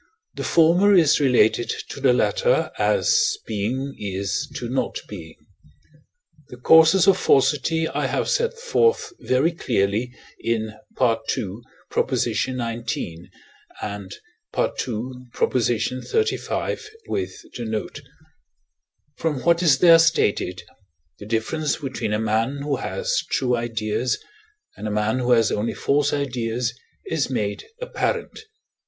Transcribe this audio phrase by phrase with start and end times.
[0.33, 5.35] the former is related to the latter as being is to not being.
[6.47, 10.73] The causes of falsity I have set forth very clearly in II.
[11.29, 11.37] xix.
[11.37, 13.29] and II.
[16.21, 16.79] xxxv.
[17.07, 18.01] with the note.
[19.17, 20.63] From what is there stated,
[21.19, 24.17] the difference between a man who has true ideas,
[24.75, 26.73] and a man who has only false ideas,
[27.05, 28.39] is made apparent.